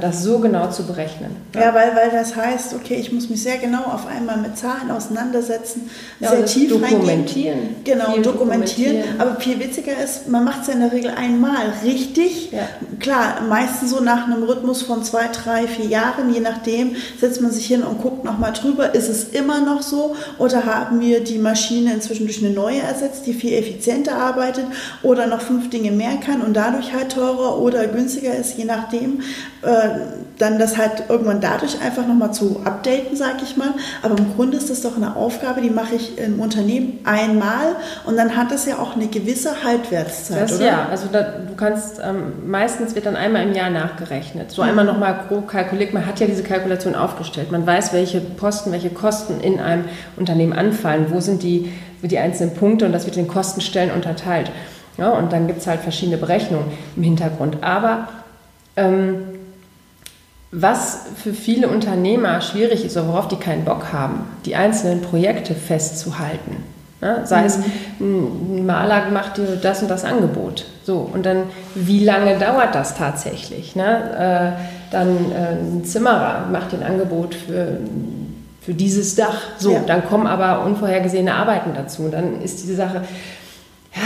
[0.00, 1.36] das so genau zu berechnen.
[1.54, 4.56] Ja, ja, weil, weil das heißt, okay, ich muss mich sehr genau auf einmal mit
[4.56, 5.90] Zahlen auseinandersetzen,
[6.20, 7.58] ja, sehr tief dokumentieren.
[7.58, 7.76] Reingehen.
[7.84, 9.02] Genau, dokumentieren.
[9.02, 9.20] dokumentieren.
[9.20, 12.52] Aber viel witziger ist, man macht es ja in der Regel einmal richtig.
[12.52, 12.68] Ja.
[12.98, 17.50] Klar, meistens so nach einem Rhythmus von zwei, drei, vier Jahren, je nachdem, setzt man
[17.50, 21.38] sich hin und guckt nochmal drüber, ist es immer noch so oder haben wir die
[21.38, 24.66] Maschine inzwischen durch eine neue ersetzt, die viel effizienter arbeitet
[25.02, 29.22] oder noch fünf Dinge mehr kann und dadurch halt teurer oder günstiger ist, je nachdem.
[29.70, 33.74] Äh, dann das halt irgendwann dadurch einfach nochmal zu updaten, sag ich mal.
[34.02, 38.16] Aber im Grunde ist das doch eine Aufgabe, die mache ich im Unternehmen einmal und
[38.16, 40.66] dann hat das ja auch eine gewisse Haltwertszeit, das, oder?
[40.66, 44.50] Ja, also da, du kannst, ähm, meistens wird dann einmal im Jahr nachgerechnet.
[44.50, 44.70] So mhm.
[44.70, 47.52] einmal nochmal grob kalkuliert, man hat ja diese Kalkulation aufgestellt.
[47.52, 49.84] Man weiß, welche Posten, welche Kosten in einem
[50.16, 51.70] Unternehmen anfallen, wo sind die,
[52.02, 54.50] die einzelnen Punkte und das wird in Kostenstellen unterteilt.
[54.96, 57.58] Ja, und dann gibt es halt verschiedene Berechnungen im Hintergrund.
[57.62, 58.08] Aber
[58.76, 59.39] ähm,
[60.52, 66.56] was für viele Unternehmer schwierig ist, worauf die keinen Bock haben, die einzelnen Projekte festzuhalten.
[67.00, 67.22] Ne?
[67.24, 67.46] Sei mhm.
[67.46, 67.58] es,
[68.00, 70.66] ein Maler macht dir das und das Angebot.
[70.82, 73.76] So, und dann, wie lange dauert das tatsächlich?
[73.76, 74.56] Ne?
[74.58, 77.78] Äh, dann äh, ein Zimmerer macht dir ein Angebot für,
[78.60, 79.38] für dieses Dach.
[79.58, 79.80] So, ja.
[79.86, 82.08] dann kommen aber unvorhergesehene Arbeiten dazu.
[82.10, 83.02] Dann ist diese Sache,
[83.94, 84.00] ja,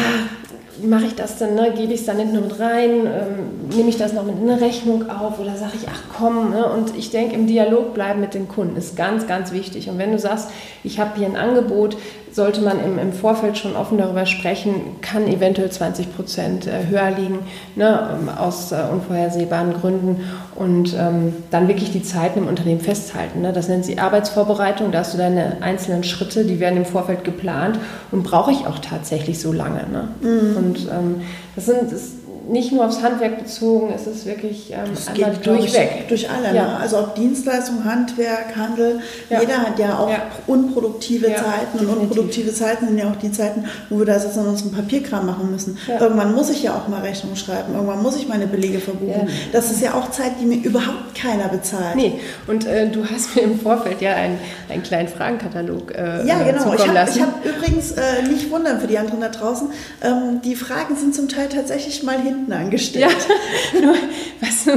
[0.82, 1.54] mache ich das denn?
[1.54, 1.72] Ne?
[1.76, 3.06] Gebe ich es dann nicht nur mit rein?
[3.06, 5.38] Ähm, nehme ich das noch mit in eine Rechnung auf?
[5.38, 6.66] Oder sage ich, ach komm, ne?
[6.66, 9.88] und ich denke, im Dialog bleiben mit den Kunden ist ganz, ganz wichtig.
[9.88, 10.50] Und wenn du sagst,
[10.82, 11.96] ich habe hier ein Angebot,
[12.34, 17.10] sollte man im, im Vorfeld schon offen darüber sprechen, kann eventuell 20 Prozent äh, höher
[17.12, 17.38] liegen,
[17.76, 18.10] ne?
[18.12, 20.24] Ähm, aus äh, unvorhersehbaren Gründen.
[20.56, 23.40] Und ähm, dann wirklich die Zeiten im Unternehmen festhalten.
[23.40, 23.52] Ne?
[23.52, 24.92] Das nennt sie Arbeitsvorbereitung.
[24.92, 27.78] Da hast du deine einzelnen Schritte, die werden im Vorfeld geplant
[28.12, 29.84] und brauche ich auch tatsächlich so lange.
[29.90, 30.08] Ne?
[30.20, 30.56] Mhm.
[30.56, 31.22] Und ähm,
[31.56, 32.12] das sind das
[32.48, 36.08] nicht nur aufs Handwerk bezogen, es ist wirklich ähm, das einmal geht, durchweg.
[36.08, 36.66] Durch alle, ja.
[36.66, 36.76] ne?
[36.76, 39.40] also ob Dienstleistung, Handwerk, Handel, ja.
[39.40, 40.22] jeder hat ja auch ja.
[40.46, 41.88] unproduktive Zeiten definitiv.
[41.88, 44.72] und unproduktive Zeiten sind ja auch die Zeiten, wo wir da sitzen und uns einen
[44.72, 45.78] Papierkram machen müssen.
[45.88, 49.28] Irgendwann muss ich ja auch mal Rechnung schreiben, irgendwann muss ich meine Belege verbuchen.
[49.52, 51.96] Das ist ja auch Zeit, die mir überhaupt keiner bezahlt.
[51.96, 56.42] Nee, und äh, du hast mir im Vorfeld ja einen, einen kleinen Fragenkatalog äh, Ja,
[56.42, 56.74] genau.
[56.74, 59.68] Ich habe hab übrigens, äh, nicht wundern für die anderen da draußen,
[60.02, 63.04] ähm, die Fragen sind zum Teil tatsächlich mal hin hinten angestellt.
[63.04, 64.70] Ja, du, weißt du,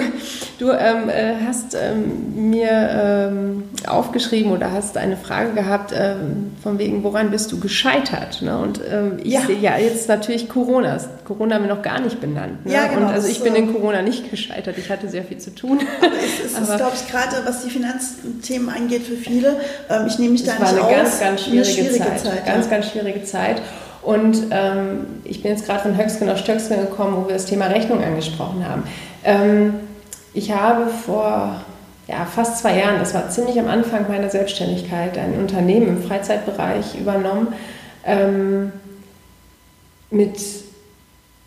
[0.60, 6.80] du ähm, äh, hast ähm, mir ähm, aufgeschrieben oder hast eine Frage gehabt, ähm, von
[6.80, 8.42] wegen, woran bist du gescheitert?
[8.42, 8.58] Ne?
[8.58, 9.42] Und ähm, ich ja.
[9.42, 10.98] sehe ja jetzt natürlich Corona.
[11.26, 12.66] Corona haben wir noch gar nicht benannt.
[12.66, 12.74] Ne?
[12.74, 13.08] Ja, genau.
[13.08, 14.78] Und also ich bin in Corona nicht gescheitert.
[14.78, 15.80] Ich hatte sehr viel zu tun.
[16.02, 19.58] Aber es, es ist, glaube ich, gerade was die Finanzthemen angeht für viele.
[19.90, 20.72] Ähm, ich nehme mich da nicht aus.
[20.72, 22.20] Es war eine ganz, ganz schwierige, schwierige Zeit.
[22.20, 22.46] Zeit.
[22.46, 22.72] Ganz, ja.
[22.72, 23.62] ganz schwierige Zeit.
[24.02, 27.68] Und ähm, ich bin jetzt gerade von Höchstgen auf Stöcksken gekommen, wo wir das Thema
[27.68, 28.84] Rechnung angesprochen haben.
[29.24, 29.74] Ähm,
[30.34, 31.62] ich habe vor
[32.08, 36.98] ja, fast zwei Jahren, das war ziemlich am Anfang meiner Selbstständigkeit, ein Unternehmen im Freizeitbereich
[37.00, 37.50] übernommen
[38.06, 38.72] ähm,
[40.10, 40.38] mit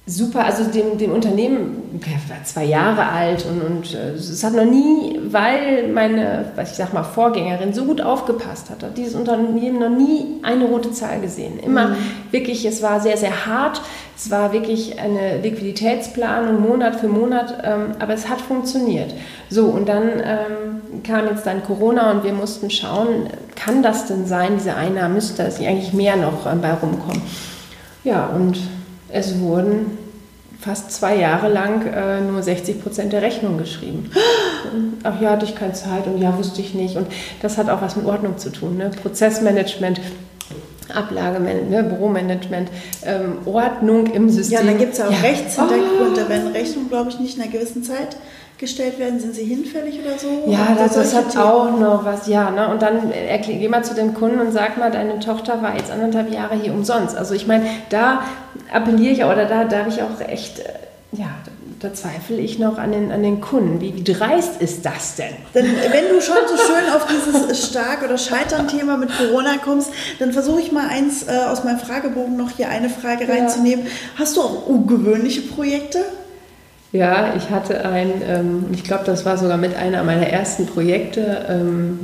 [0.07, 4.65] super, also dem, dem Unternehmen, war zwei Jahre alt und, und äh, es hat noch
[4.65, 9.79] nie, weil meine, was ich sag mal, Vorgängerin so gut aufgepasst hat, hat dieses Unternehmen
[9.79, 11.61] noch nie eine rote Zahl gesehen.
[11.61, 11.97] Immer mhm.
[12.31, 13.83] wirklich, es war sehr, sehr hart,
[14.17, 19.15] es war wirklich eine Liquiditätsplanung Monat für Monat, ähm, aber es hat funktioniert.
[19.49, 24.27] So, und dann ähm, kam jetzt dann Corona und wir mussten schauen, kann das denn
[24.27, 27.23] sein, diese Einnahmen, müsste da eigentlich mehr noch ähm, bei rumkommen.
[28.03, 28.59] Ja, und
[29.13, 29.99] es wurden
[30.61, 34.11] fast zwei Jahre lang äh, nur 60 Prozent der Rechnung geschrieben.
[35.03, 36.97] Ach ja, hatte ich keine Zeit und ja, wusste ich nicht.
[36.97, 37.07] Und
[37.41, 38.77] das hat auch was mit Ordnung zu tun.
[38.77, 38.91] Ne?
[39.03, 40.01] Prozessmanagement.
[40.95, 42.69] Ablagemanagement, ne, Büromanagement,
[43.05, 44.59] ähm, Ordnung im System.
[44.59, 45.21] Ja, dann gibt es ja auch ja.
[45.21, 46.29] Rechtshintergründe, oh.
[46.29, 48.17] wenn Rechnungen, glaube ich, nicht in einer gewissen Zeit
[48.61, 49.19] gestellt werden?
[49.19, 50.45] Sind sie hinfällig oder so?
[50.47, 51.45] Ja, das, das hat Themen?
[51.45, 52.51] auch noch was, ja.
[52.51, 52.69] Ne?
[52.69, 56.33] Und dann geh mal zu dem Kunden und sag mal, deine Tochter war jetzt anderthalb
[56.33, 57.17] Jahre hier umsonst.
[57.17, 58.23] Also ich meine, da
[58.73, 60.73] appelliere ich oder da darf ich auch echt, äh,
[61.13, 61.31] ja,
[61.81, 63.81] da zweifle ich noch an den, an den Kunden.
[63.81, 65.33] Wie, wie dreist ist das denn?
[65.55, 65.65] denn?
[65.65, 70.61] Wenn du schon so schön auf dieses Stark- oder Scheitern-Thema mit Corona kommst, dann versuche
[70.61, 73.33] ich mal eins äh, aus meinem Fragebogen noch hier eine Frage ja.
[73.33, 73.87] reinzunehmen.
[74.17, 76.05] Hast du auch ungewöhnliche Projekte?
[76.93, 81.47] Ja, ich hatte ein, ähm, ich glaube, das war sogar mit einer meiner ersten Projekte.
[81.49, 82.01] Ähm,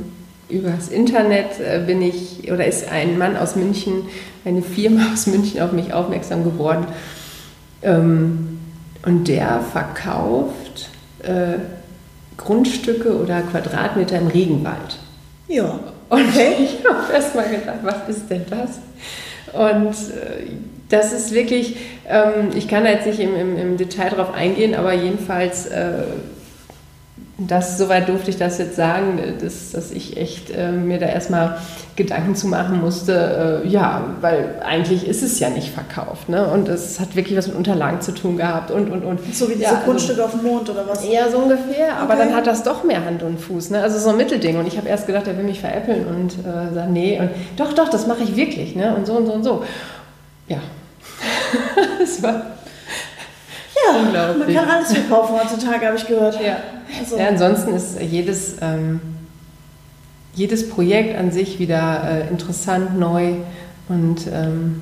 [0.49, 4.03] über das Internet äh, bin ich, oder ist ein Mann aus München,
[4.45, 6.87] eine Firma aus München auf mich aufmerksam geworden.
[7.81, 8.59] Ähm,
[9.05, 10.89] und der verkauft
[11.23, 11.59] äh,
[12.37, 14.99] Grundstücke oder Quadratmeter im Regenwald.
[15.47, 15.79] Ja.
[16.09, 16.21] Und
[16.59, 18.79] ich habe erst mal gedacht, was ist denn das?
[19.53, 20.51] Und äh,
[20.89, 21.75] das ist wirklich,
[22.07, 26.03] ähm, ich kann da jetzt nicht im, im, im, Detail drauf eingehen, aber jedenfalls, äh,
[27.39, 31.59] das, soweit durfte ich das jetzt sagen, dass, dass ich echt äh, mir da erstmal
[31.95, 36.47] Gedanken zu machen musste, äh, ja, weil eigentlich ist es ja nicht verkauft, ne?
[36.47, 39.35] Und es hat wirklich was mit Unterlagen zu tun gehabt und, und, und.
[39.35, 41.07] So wie diese ja, also Grundstücke also, auf dem Mond oder was?
[41.07, 43.83] Ja, so ungefähr, aber dann hat das doch mehr Hand und Fuß, ne?
[43.83, 46.73] Also so ein Mittelding und ich habe erst gedacht, er will mich veräppeln und äh,
[46.73, 48.95] sagt, nee, und doch, doch, das mache ich wirklich, ne?
[48.95, 49.63] Und so und so und so.
[50.47, 50.59] Ja,
[52.07, 52.57] das war
[53.85, 56.41] ja, man kann alles verkaufen heutzutage, habe ich gehört.
[56.41, 56.57] Ja.
[56.99, 57.17] Also.
[57.17, 58.99] ja, ansonsten ist jedes, ähm,
[60.33, 63.33] jedes Projekt an sich wieder äh, interessant, neu
[63.89, 64.81] und ähm,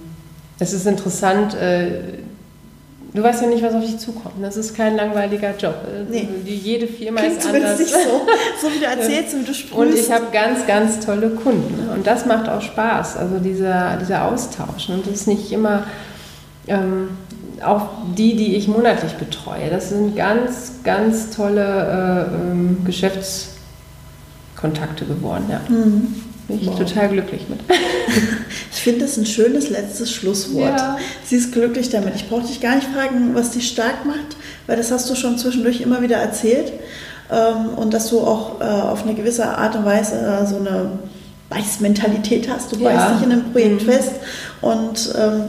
[0.60, 2.20] es ist interessant, äh,
[3.14, 4.36] Du weißt ja nicht, was auf dich zukommt.
[4.42, 5.76] Das ist kein langweiliger Job.
[6.10, 6.28] Nee.
[6.46, 7.80] Die, jede Firma Klingt ist anders.
[7.80, 7.98] Nicht so,
[8.62, 9.74] so wie du erzählst und wie du sprühst.
[9.74, 11.90] Und ich habe ganz, ganz tolle Kunden.
[11.96, 14.90] Und das macht auch Spaß, also dieser, dieser Austausch.
[14.90, 15.86] Und das ist nicht immer
[16.68, 17.10] ähm,
[17.64, 25.46] auch die, die ich monatlich betreue, das sind ganz, ganz tolle äh, ähm, Geschäftskontakte geworden.
[25.50, 25.62] Ja.
[25.70, 26.16] Mhm.
[26.48, 26.78] Bin ich wow.
[26.78, 27.60] total glücklich mit.
[28.72, 30.80] ich finde das ein schönes letztes Schlusswort.
[30.80, 31.00] Ja.
[31.24, 32.14] Sie ist glücklich damit.
[32.16, 35.40] Ich brauche dich gar nicht fragen, was dich stark macht, weil das hast du schon
[35.40, 36.72] zwischendurch immer wieder erzählt.
[37.32, 40.92] Ähm, und dass du auch äh, auf eine gewisse Art und Weise äh, so eine
[41.50, 42.72] Beißmentalität hast.
[42.72, 42.90] Du ja.
[42.90, 43.86] beißt dich in einem Projekt mhm.
[43.86, 44.12] fest
[44.62, 45.44] und ähm,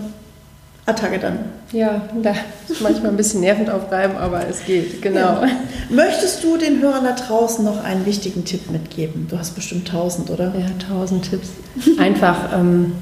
[0.87, 1.41] Attacke dann.
[1.73, 2.33] Ja, da
[2.69, 5.43] ist manchmal ein bisschen nervend aufreiben, aber es geht, genau.
[5.43, 5.49] Ja.
[5.91, 9.27] Möchtest du den Hörern da draußen noch einen wichtigen Tipp mitgeben?
[9.29, 10.55] Du hast bestimmt tausend, oder?
[10.57, 11.49] Ja, tausend Tipps.
[11.99, 12.93] Einfach ähm,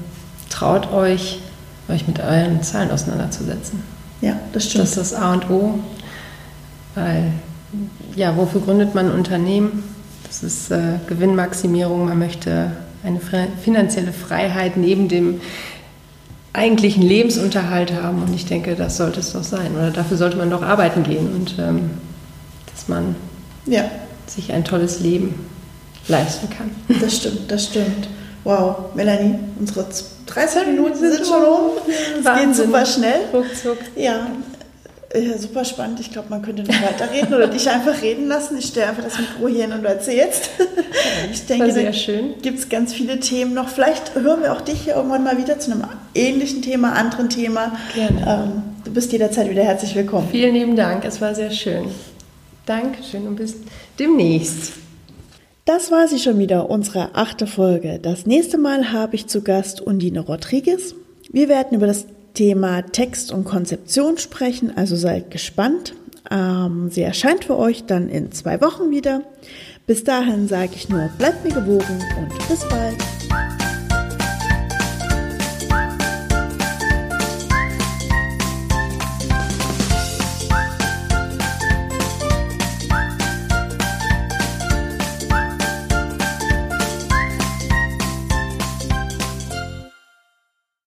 [0.48, 1.40] traut euch,
[1.90, 3.82] euch mit euren Zahlen auseinanderzusetzen.
[4.22, 4.84] Ja, das stimmt.
[4.84, 5.78] Das ist das A und O.
[6.94, 7.32] Weil,
[8.16, 9.84] ja, wofür gründet man ein Unternehmen?
[10.26, 12.06] Das ist äh, Gewinnmaximierung.
[12.06, 12.70] Man möchte
[13.04, 13.20] eine
[13.62, 15.40] finanzielle Freiheit neben dem
[16.54, 18.22] eigentlichen Lebensunterhalt haben.
[18.22, 19.74] Und ich denke, das sollte es doch sein.
[19.76, 21.90] Oder dafür sollte man doch arbeiten gehen und ähm,
[22.72, 23.16] dass man
[23.66, 23.84] ja.
[24.26, 25.46] sich ein tolles Leben
[26.08, 26.70] leisten kann.
[27.00, 28.08] Das stimmt, das stimmt.
[28.44, 29.86] Wow, Melanie, unsere
[30.26, 31.70] 30 Minuten sind schon um.
[32.18, 33.20] Es geht super schnell.
[33.32, 33.78] Ruckzuck.
[33.96, 34.26] Ja,
[35.14, 36.00] ja, super spannend.
[36.00, 38.58] Ich glaube, man könnte noch weiterreden oder dich einfach reden lassen.
[38.58, 40.50] Ich stelle einfach das Mikro hier hin und du erzählst.
[41.32, 42.34] ich denke, sehr schön.
[42.42, 43.68] gibt es ganz viele Themen noch.
[43.68, 47.78] Vielleicht hören wir auch dich hier irgendwann mal wieder zu einem ähnlichen Thema, anderen Thema.
[47.94, 48.44] Gerne.
[48.44, 50.28] Ähm, du bist jederzeit wieder herzlich willkommen.
[50.30, 51.04] Vielen lieben Dank.
[51.04, 51.86] Es war sehr schön.
[52.66, 53.56] Dankeschön und bis
[53.98, 54.72] demnächst.
[55.66, 57.98] Das war sie schon wieder, unsere achte Folge.
[58.02, 60.94] Das nächste Mal habe ich zu Gast Undine Rodriguez.
[61.30, 65.94] Wir werden über das Thema Text und Konzeption sprechen, also seid gespannt.
[66.30, 69.22] Ähm, sie erscheint für euch dann in zwei Wochen wieder.
[69.86, 72.96] Bis dahin sage ich nur, bleibt mir gewogen und bis bald.